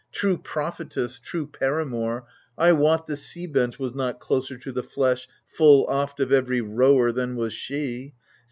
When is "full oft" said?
5.45-6.19